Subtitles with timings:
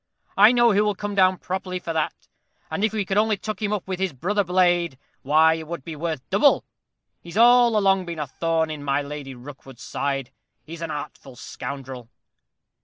[0.35, 2.27] I know who will come down properly for that;
[2.71, 5.83] and if we could only tuck him up with his brother blade, why it would
[5.85, 6.65] be worth double.
[7.21, 10.31] He's all along been a thorn in my Lady Rookwood's side;
[10.65, 12.09] he's an artful scoundrel."